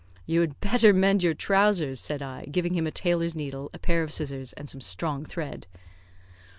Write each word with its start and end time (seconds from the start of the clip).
"You 0.25 0.41
had 0.41 0.59
better 0.59 0.93
mend 0.93 1.21
your 1.21 1.35
trousers," 1.35 1.99
said 1.99 2.23
I, 2.23 2.45
giving 2.45 2.73
him 2.73 2.87
a 2.87 2.91
tailor's 2.91 3.35
needle, 3.35 3.69
a 3.71 3.77
pair 3.77 4.01
of 4.01 4.11
scissors, 4.11 4.51
and 4.53 4.67
some 4.67 4.81
strong 4.81 5.25
thread. 5.25 5.67